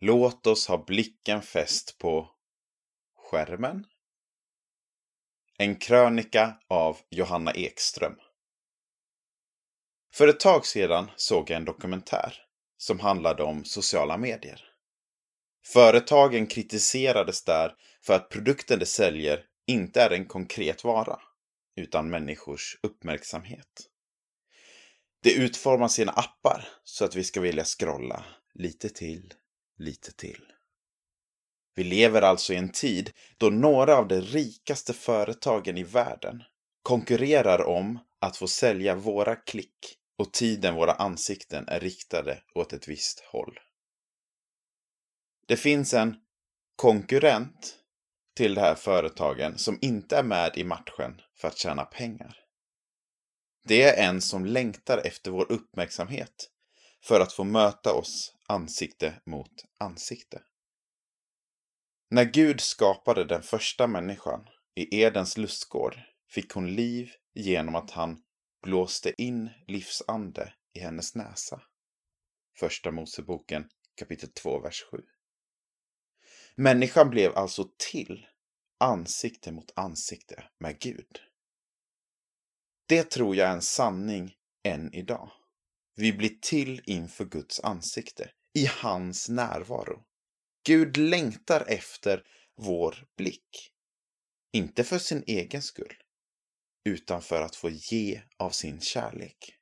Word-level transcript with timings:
Låt 0.00 0.46
oss 0.46 0.66
ha 0.68 0.84
blicken 0.84 1.42
fäst 1.42 1.98
på 1.98 2.30
skärmen. 3.16 3.86
En 5.56 5.76
krönika 5.76 6.58
av 6.68 6.98
Johanna 7.10 7.52
Ekström. 7.52 8.14
För 10.14 10.28
ett 10.28 10.40
tag 10.40 10.66
sedan 10.66 11.10
såg 11.16 11.50
jag 11.50 11.56
en 11.56 11.64
dokumentär 11.64 12.34
som 12.76 13.00
handlade 13.00 13.42
om 13.42 13.64
sociala 13.64 14.16
medier. 14.16 14.64
Företagen 15.66 16.46
kritiserades 16.46 17.44
där 17.44 17.74
för 18.02 18.14
att 18.14 18.28
produkten 18.28 18.78
de 18.78 18.86
säljer 18.86 19.44
inte 19.66 20.02
är 20.02 20.10
en 20.10 20.26
konkret 20.26 20.84
vara, 20.84 21.20
utan 21.76 22.10
människors 22.10 22.78
uppmärksamhet. 22.82 23.88
De 25.22 25.30
utformar 25.30 25.88
sina 25.88 26.12
appar 26.12 26.68
så 26.84 27.04
att 27.04 27.16
vi 27.16 27.24
ska 27.24 27.40
vilja 27.40 27.64
scrolla 27.64 28.24
lite 28.54 28.88
till, 28.88 29.34
lite 29.78 30.12
till. 30.12 30.52
Vi 31.74 31.84
lever 31.84 32.22
alltså 32.22 32.52
i 32.52 32.56
en 32.56 32.72
tid 32.72 33.12
då 33.36 33.50
några 33.50 33.96
av 33.96 34.08
de 34.08 34.20
rikaste 34.20 34.92
företagen 34.92 35.78
i 35.78 35.82
världen 35.82 36.42
konkurrerar 36.82 37.66
om 37.66 37.98
att 38.20 38.36
få 38.36 38.48
sälja 38.48 38.94
våra 38.94 39.36
klick 39.36 39.98
och 40.18 40.32
tiden 40.32 40.74
våra 40.74 40.92
ansikten 40.92 41.68
är 41.68 41.80
riktade 41.80 42.42
åt 42.54 42.72
ett 42.72 42.88
visst 42.88 43.20
håll. 43.20 43.58
Det 45.46 45.56
finns 45.56 45.94
en 45.94 46.16
konkurrent 46.76 47.78
till 48.36 48.54
de 48.54 48.60
här 48.60 48.74
företagen 48.74 49.58
som 49.58 49.78
inte 49.80 50.16
är 50.16 50.22
med 50.22 50.52
i 50.56 50.64
matchen 50.64 51.20
för 51.36 51.48
att 51.48 51.58
tjäna 51.58 51.84
pengar. 51.84 52.36
Det 53.64 53.82
är 53.82 54.08
en 54.08 54.20
som 54.20 54.46
längtar 54.46 54.98
efter 55.06 55.30
vår 55.30 55.52
uppmärksamhet 55.52 56.50
för 57.04 57.20
att 57.20 57.32
få 57.32 57.44
möta 57.44 57.94
oss 57.94 58.34
ansikte 58.46 59.20
mot 59.26 59.64
ansikte. 59.78 60.42
När 62.10 62.24
Gud 62.24 62.60
skapade 62.60 63.24
den 63.24 63.42
första 63.42 63.86
människan 63.86 64.48
i 64.74 65.00
Edens 65.00 65.36
lustgård 65.36 65.98
fick 66.28 66.52
hon 66.52 66.74
liv 66.74 67.10
genom 67.34 67.74
att 67.74 67.90
han 67.90 68.22
blåste 68.62 69.22
in 69.22 69.50
livsande 69.66 70.52
i 70.72 70.80
hennes 70.80 71.14
näsa. 71.14 71.62
Första 72.58 72.90
Moseboken 72.90 73.68
kapitel 73.98 74.28
2, 74.28 74.60
vers 74.60 74.84
7. 74.90 74.98
Människan 76.54 77.10
blev 77.10 77.36
alltså 77.36 77.70
till 77.90 78.26
ansikte 78.78 79.52
mot 79.52 79.72
ansikte 79.76 80.44
med 80.58 80.80
Gud. 80.80 81.20
Det 82.86 83.10
tror 83.10 83.36
jag 83.36 83.48
är 83.48 83.52
en 83.52 83.62
sanning 83.62 84.34
än 84.62 84.94
idag. 84.94 85.30
Vi 86.00 86.12
blir 86.12 86.38
till 86.40 86.82
inför 86.84 87.24
Guds 87.24 87.60
ansikte, 87.60 88.30
i 88.54 88.66
hans 88.66 89.28
närvaro. 89.28 90.04
Gud 90.66 90.96
längtar 90.96 91.64
efter 91.68 92.22
vår 92.56 93.06
blick. 93.16 93.72
Inte 94.52 94.84
för 94.84 94.98
sin 94.98 95.24
egen 95.26 95.62
skull, 95.62 95.94
utan 96.84 97.22
för 97.22 97.42
att 97.42 97.56
få 97.56 97.70
ge 97.70 98.22
av 98.36 98.50
sin 98.50 98.80
kärlek. 98.80 99.58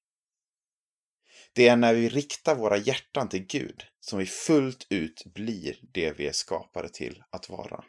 Det 1.53 1.69
är 1.69 1.77
när 1.77 1.95
vi 1.95 2.09
riktar 2.09 2.55
våra 2.55 2.77
hjärtan 2.77 3.28
till 3.28 3.47
Gud 3.47 3.83
som 4.00 4.19
vi 4.19 4.27
fullt 4.27 4.87
ut 4.91 5.25
blir 5.34 5.78
det 5.93 6.12
vi 6.12 6.27
är 6.27 6.33
skapade 6.33 6.89
till 6.89 7.25
att 7.31 7.48
vara. 7.48 7.84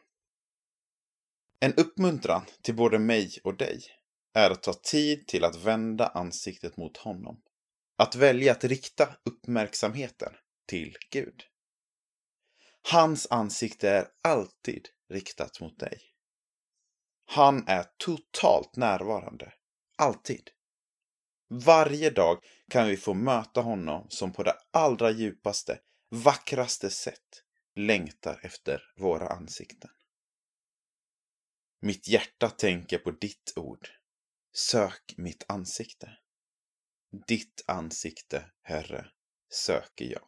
En 1.60 1.74
uppmuntran 1.74 2.46
till 2.62 2.76
både 2.76 3.00
mig 3.00 3.40
och 3.44 3.58
dig 3.58 3.82
är 4.34 4.50
att 4.50 4.64
ta 4.64 4.74
tid 4.74 5.28
till 5.28 5.44
att 5.44 5.56
vända 5.56 6.08
ansiktet 6.08 6.78
mot 6.78 6.98
honom. 6.98 7.42
Att 7.98 8.16
välja 8.16 8.52
att 8.52 8.64
rikta 8.64 9.16
uppmärksamheten 9.24 10.34
till 10.66 10.98
Gud. 11.12 11.44
Hans 12.92 13.28
ansikte 13.30 13.90
är 13.90 14.08
alltid 14.22 14.88
riktat 15.10 15.62
mot 15.62 15.80
dig. 15.80 16.02
Han 17.26 17.68
är 17.68 17.86
totalt 17.98 18.76
närvarande. 18.76 19.54
Alltid. 19.98 20.50
Varje 21.50 22.10
dag 22.10 22.44
kan 22.70 22.88
vi 22.88 22.98
få 22.98 23.14
möta 23.14 23.62
honom 23.62 24.08
som 24.10 24.34
på 24.34 24.44
det 24.44 24.56
allra 24.72 25.12
djupaste, 25.12 25.80
vackraste 26.10 26.90
sätt 26.90 27.44
längtar 27.76 28.40
efter 28.44 28.84
våra 28.98 29.28
ansikten. 29.30 29.90
Mitt 31.82 32.08
hjärta 32.08 32.50
tänker 32.50 32.98
på 32.98 33.12
ditt 33.12 33.54
ord. 33.56 33.90
Sök 34.54 35.14
mitt 35.18 35.46
ansikte. 35.48 36.18
Ditt 37.26 37.64
ansikte, 37.68 38.52
Herre, 38.62 39.12
söker 39.50 40.06
jag. 40.06 40.28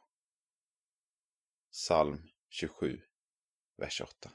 Psalm 1.72 2.30
27, 2.50 3.02
vers 3.78 4.02
8. 4.02 4.32